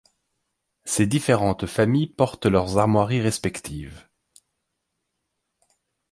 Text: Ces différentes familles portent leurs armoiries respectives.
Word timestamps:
Ces 0.83 1.05
différentes 1.05 1.67
familles 1.67 2.07
portent 2.07 2.47
leurs 2.47 2.79
armoiries 2.79 3.21
respectives. 3.21 4.07